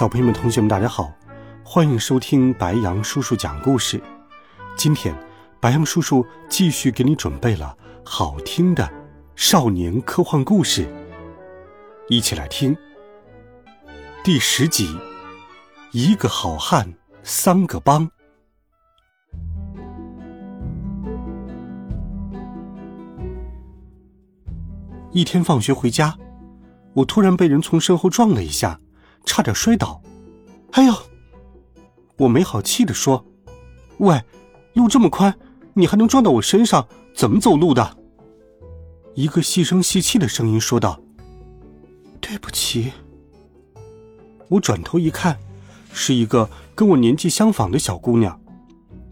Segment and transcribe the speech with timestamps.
[0.00, 1.12] 小朋友们、同学们，大家好，
[1.62, 4.02] 欢迎收听白羊叔叔讲故事。
[4.74, 5.14] 今天，
[5.60, 8.90] 白羊叔叔继续给你准备了好听的
[9.36, 10.88] 少年科幻故事，
[12.08, 12.74] 一起来听
[14.24, 14.88] 第十集：
[15.92, 18.10] 一个好汉三个帮。
[25.12, 26.16] 一天放学回家，
[26.94, 28.80] 我突然被人从身后撞了一下。
[29.24, 30.02] 差点摔倒，
[30.72, 30.94] 哎呦！
[32.16, 33.24] 我没好气的说
[33.98, 34.22] ：“喂，
[34.74, 35.34] 路这么宽，
[35.74, 36.86] 你还能撞到我身上？
[37.14, 37.96] 怎么走路的？”
[39.14, 41.00] 一个细声细气的声音说道
[42.20, 42.92] ：“对不起。”
[44.48, 45.38] 我转头一看，
[45.92, 48.38] 是一个跟我年纪相仿的小姑娘，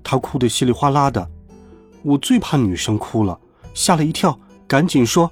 [0.05, 1.31] 她哭得稀里哗啦的。
[2.03, 3.41] 我最怕女生哭了，
[3.73, 5.31] 吓了一跳，赶紧说：“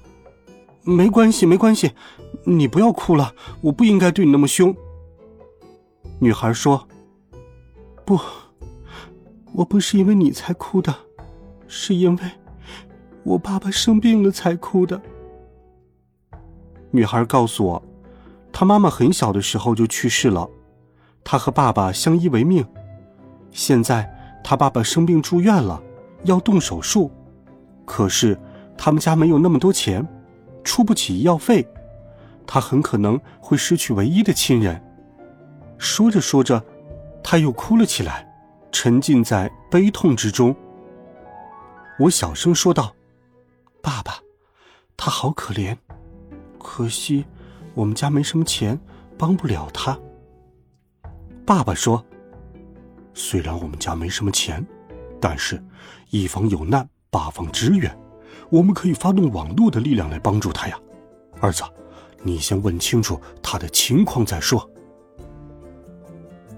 [0.83, 1.91] 没关系，没关系。”
[2.49, 4.73] 你不要哭了，我不应该对你那么凶。
[6.17, 6.87] 女孩说
[8.05, 8.17] ：“不，
[9.51, 10.95] 我不是因为你才哭的，
[11.67, 12.23] 是因为
[13.23, 15.01] 我爸爸生病了才哭的。”
[16.89, 17.83] 女孩告诉我，
[18.53, 20.49] 她妈妈很小的时候就去世了，
[21.25, 22.65] 她和爸爸相依为命。
[23.51, 24.09] 现在
[24.41, 25.83] 她爸爸生病住院了，
[26.23, 27.11] 要动手术，
[27.83, 28.39] 可是
[28.77, 30.07] 他们家没有那么多钱，
[30.63, 31.67] 出不起医药费。
[32.47, 34.81] 他很可能会失去唯一的亲人。
[35.77, 36.63] 说着说着，
[37.23, 38.27] 他又哭了起来，
[38.71, 40.55] 沉浸在悲痛之中。
[41.99, 42.95] 我小声说道
[43.83, 44.19] ：“爸爸，
[44.95, 45.75] 他好可怜，
[46.57, 47.25] 可惜
[47.75, 48.79] 我们家没什么钱，
[49.17, 49.99] 帮不了他。”
[51.45, 52.03] 爸爸说
[53.13, 54.65] ：“虽然我们家没什么钱，
[55.19, 55.63] 但是，
[56.09, 57.95] 一方有难，八方支援，
[58.49, 60.79] 我们可以发动网络的力量来帮助他呀，
[61.41, 61.63] 儿子。”
[62.27, 64.69] 你先问清楚他的情况再说。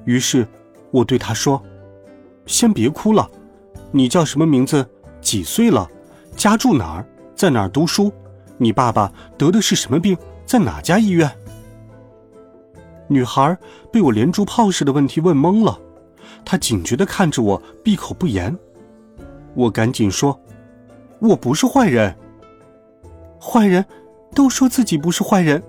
[0.03, 0.47] 于是，
[0.89, 1.61] 我对他说
[2.47, 3.29] ：“先别哭了，
[3.91, 4.83] 你叫什么名字？
[5.21, 5.87] 几岁了？
[6.35, 7.05] 家住哪儿？
[7.35, 8.11] 在哪儿读书？
[8.57, 10.17] 你爸爸得的是什么病？
[10.43, 11.29] 在哪家医院？”
[13.07, 13.55] 女孩
[13.91, 15.79] 被我连珠炮似的问题问懵了，
[16.43, 18.57] 她警觉的看着我，闭口不言。
[19.53, 20.39] 我赶紧说
[21.21, 22.15] ：“我不是坏人。”
[23.39, 23.85] 坏人。
[24.33, 25.61] 都说自己不是坏人，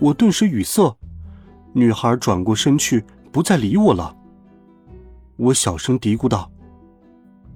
[0.00, 0.96] 我顿时语塞。
[1.72, 4.16] 女孩转过身去，不再理我了。
[5.36, 6.48] 我小声嘀咕道：“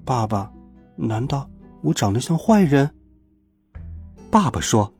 [0.04, 0.50] 爸爸，
[0.96, 1.48] 难道
[1.82, 2.90] 我长得像坏人？”
[4.28, 4.92] 爸爸说：“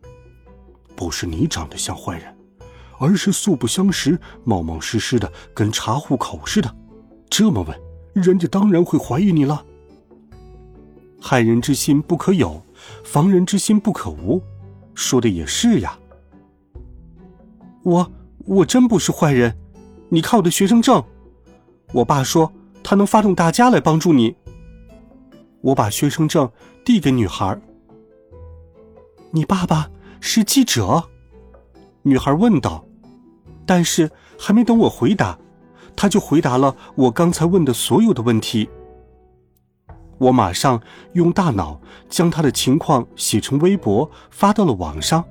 [0.95, 2.33] 不是你长得像坏人，
[3.01, 6.73] 而是素不相识、冒冒失失的，跟查户口似的。
[7.29, 7.77] 这么问，
[8.23, 9.65] 人家当然会怀疑你了。
[11.21, 12.63] 害人之心不可有，
[13.03, 14.41] 防人之心不可无。”
[14.99, 15.97] 说的也是呀，
[17.85, 18.11] 我
[18.47, 19.57] 我真不是坏人，
[20.09, 21.03] 你看我的学生证，
[21.93, 24.35] 我爸说他能发动大家来帮助你。
[25.61, 26.51] 我把学生证
[26.85, 27.57] 递给女孩。
[29.31, 29.89] 你爸爸
[30.19, 31.05] 是记者？
[32.03, 32.85] 女孩问道。
[33.65, 35.39] 但是还没等我回答，
[35.95, 38.69] 他就回答了我刚才问的所有的问题。
[40.19, 40.81] 我马上
[41.13, 45.25] 用大脑将他的情况写成微博发到了网上，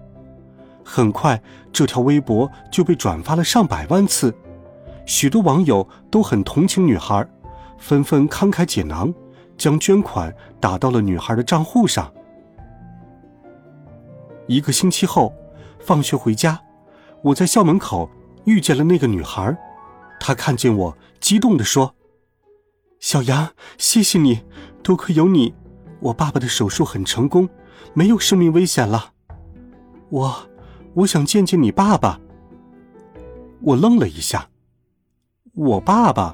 [0.83, 4.33] 很快这条微博就被转发了上百万次，
[5.05, 7.27] 许多网友都很同情女孩，
[7.77, 9.13] 纷纷慷慨解囊，
[9.57, 12.11] 将捐款打到了女孩的账户上。
[14.47, 15.33] 一个星期后，
[15.79, 16.61] 放学回家，
[17.21, 18.09] 我在校门口
[18.45, 19.57] 遇见了那个女孩，
[20.21, 21.93] 她看见我，激动地说
[22.99, 24.41] ：“小杨，谢谢你。”
[24.83, 25.53] 多亏有你，
[25.99, 27.49] 我爸爸的手术很成功，
[27.93, 29.11] 没有生命危险了。
[30.09, 30.47] 我，
[30.93, 32.21] 我想见见你爸爸。
[33.61, 34.47] 我愣了一下。
[35.53, 36.33] 我爸爸？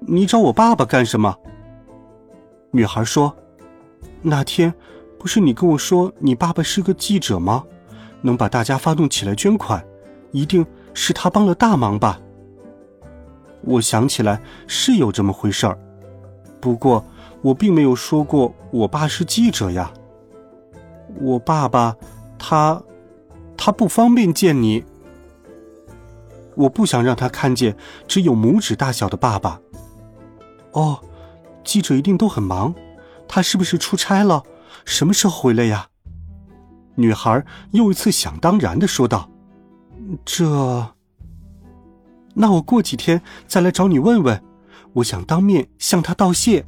[0.00, 1.38] 你找我爸爸干什么？
[2.72, 3.36] 女孩说
[4.20, 4.74] ：“那天，
[5.16, 7.64] 不是你跟我说你爸爸是个记者吗？
[8.20, 9.84] 能把大家发动起来捐款，
[10.32, 12.20] 一定是他帮了大忙吧？”
[13.62, 15.78] 我想起来是有这么回事儿，
[16.62, 17.04] 不过。
[17.42, 19.92] 我并没有说过我爸是记者呀。
[21.20, 21.96] 我爸爸，
[22.38, 22.80] 他，
[23.56, 24.84] 他不方便见你。
[26.54, 27.76] 我不想让他看见
[28.06, 29.60] 只有拇指大小的爸爸。
[30.70, 31.00] 哦，
[31.64, 32.72] 记者一定都很忙，
[33.26, 34.44] 他是不是出差了？
[34.84, 35.88] 什么时候回来呀？
[36.94, 39.28] 女孩又一次想当然的说道
[40.24, 40.94] ：“这……
[42.34, 44.40] 那我过几天再来找你问问，
[44.94, 46.64] 我想当面向他道谢。”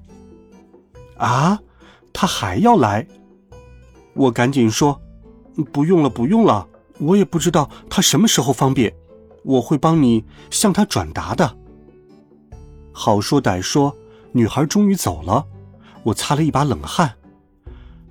[1.16, 1.60] 啊，
[2.12, 3.06] 他还要来？
[4.14, 5.00] 我赶紧说
[5.72, 6.68] ：“不用了，不用了，
[6.98, 8.94] 我也不知道他什么时候方便，
[9.42, 11.56] 我会帮你向他转达的。”
[12.92, 13.96] 好说歹说，
[14.32, 15.46] 女孩终于走了，
[16.04, 17.14] 我擦了一把冷汗。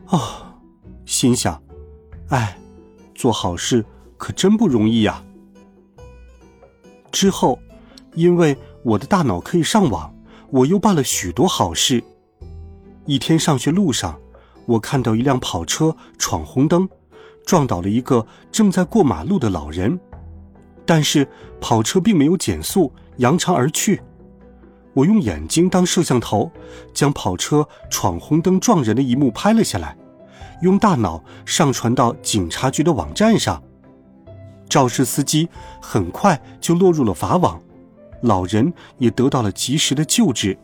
[0.08, 0.20] 哦，
[1.06, 1.62] 心想。
[2.30, 2.58] 哎，
[3.14, 3.86] 做好事
[4.18, 5.24] 可真不容易呀。
[7.12, 7.60] 之后，
[8.16, 10.14] 因为我的大脑可以上网，
[10.50, 12.04] 我又办了许多好事。
[13.06, 14.20] 一天上学路上，
[14.66, 16.88] 我看到一辆跑车闯红灯，
[17.46, 20.00] 撞倒了一个正在过马路的老人，
[20.86, 21.28] 但是
[21.62, 24.02] 跑车并没有减速，扬长而去。
[24.94, 26.52] 我用眼睛当摄像头，
[26.94, 29.98] 将跑车闯红灯撞人的一幕拍了下来。
[30.62, 33.62] 用大脑上传到警察局的网站上，
[34.70, 35.50] 肇事司机
[35.82, 37.62] 很快就落入了法网，
[38.24, 40.58] 老人也得到了及时的救治。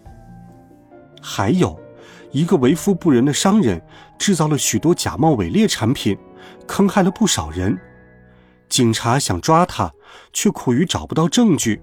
[1.22, 1.80] 还有，
[2.32, 3.82] 一个为富不仁的商人
[4.18, 6.18] 制造了许多假冒伪劣产品，
[6.66, 7.78] 坑害了不少人。
[8.68, 9.94] 警察想抓他，
[10.34, 11.82] 却苦于找不到证据。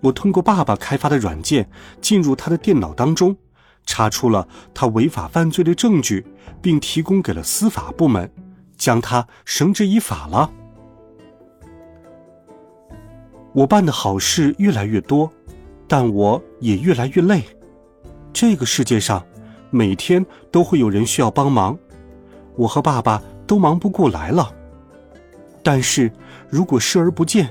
[0.00, 1.68] 我通过爸爸开发的软件
[2.00, 3.36] 进入他的电脑当中。
[3.84, 6.24] 查出了他违法犯罪的证据，
[6.62, 8.32] 并提供给了司法部门，
[8.76, 10.48] 将他绳之以法了。
[13.52, 15.30] 我办的好事越来越多，
[15.86, 17.44] 但我也越来越累。
[18.32, 19.24] 这个世界上，
[19.70, 21.78] 每天都会有人需要帮忙，
[22.56, 24.50] 我和爸爸都忙不过来了。
[25.62, 26.10] 但是
[26.48, 27.50] 如果视而不见，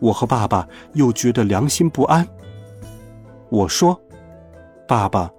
[0.00, 2.26] 我和爸爸又觉得良心不安。
[3.48, 4.00] 我说
[4.88, 5.30] ：“爸爸。”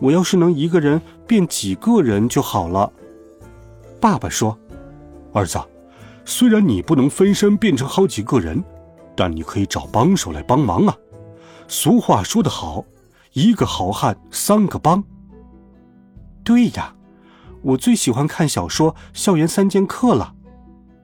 [0.00, 2.90] 我要是能一个人变几个人就好了。
[4.00, 4.58] 爸爸说
[5.34, 5.60] ：“儿子，
[6.24, 8.64] 虽然你不能分身变成好几个人，
[9.16, 10.96] 但你可以找帮手来帮忙啊。
[11.68, 12.84] 俗话说得好，
[13.32, 15.02] 一个好汉三个帮。
[16.42, 16.94] 对呀，
[17.62, 20.34] 我最喜欢看小说《校园三剑客》了，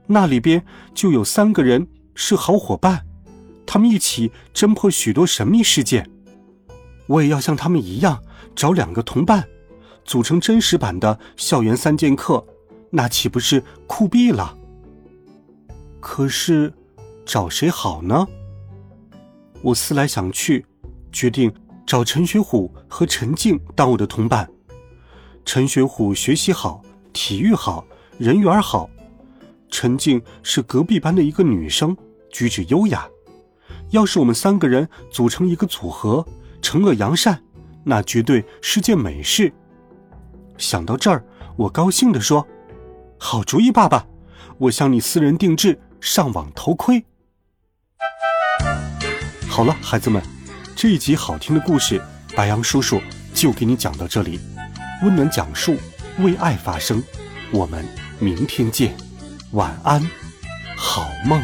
[0.07, 0.65] 那里边
[0.95, 3.07] 就有三个人是好伙伴，
[3.67, 6.11] 他们一起侦破许多神秘事件。
[7.07, 8.23] 我也要像他们一样。”
[8.57, 9.47] 找两个同伴，
[10.03, 12.43] 组成真实版的校园三剑客，
[12.89, 14.57] 那岂不是酷毙了？
[16.01, 16.73] 可是，
[17.27, 18.25] 找谁好呢？
[19.61, 20.65] 我思来想去，
[21.11, 21.53] 决定
[21.85, 24.49] 找陈学虎和陈静当我的同伴。
[25.45, 26.81] 陈学虎学习好，
[27.13, 27.85] 体育好，
[28.17, 28.89] 人缘好；
[29.69, 31.97] 陈静是隔壁班的一个女生，
[32.31, 33.09] 举止优雅。
[33.91, 36.25] 要是我们三个人组成一个组合，
[36.63, 37.43] 惩恶扬善。
[37.83, 39.53] 那绝对是件美事。
[40.59, 41.25] 想到这儿，
[41.57, 42.47] 我高兴地说
[43.19, 44.07] ：“好主意，爸爸！
[44.59, 47.05] 我向你私人定制上网头盔。”
[49.57, 50.23] 好了，孩子们，
[50.77, 51.99] 这一集好听的故事，
[52.37, 53.01] 白羊叔叔
[53.33, 54.39] 就给你讲到这里。
[55.03, 55.79] 温暖讲述，
[56.19, 57.03] 为爱发声。
[57.51, 57.83] 我们
[58.19, 58.95] 明天见，
[59.53, 60.07] 晚安，
[60.77, 61.43] 好梦。